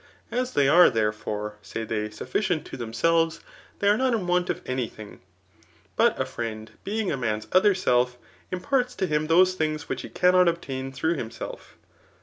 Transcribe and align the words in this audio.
As 0.31 0.53
they 0.53 0.67
are, 0.67 0.89
therefore, 0.89 1.57
(say 1.61 1.83
they) 1.83 2.09
sufficient 2.09 2.65
to 2.65 2.75
themselves, 2.75 3.39
they 3.77 3.87
are 3.87 3.97
not 3.99 4.15
in 4.15 4.25
want 4.25 4.49
of 4.49 4.59
any 4.65 4.87
thing; 4.87 5.21
but 5.95 6.19
a 6.19 6.25
friend 6.25 6.71
being 6.83 7.11
a 7.11 7.17
man's 7.17 7.45
other 7.51 7.75
self, 7.75 8.17
im^ 8.51 8.63
parts 8.63 8.95
to 8.95 9.05
him 9.05 9.27
those 9.27 9.53
things 9.53 9.87
which 9.87 10.01
he 10.01 10.09
cannot 10.09 10.47
obtain 10.47 10.91
through 10.91 11.17
himself. 11.17 11.77